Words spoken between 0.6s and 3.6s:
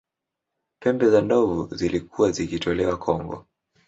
pembe za ndovu zilikuwa zikitolewa kongo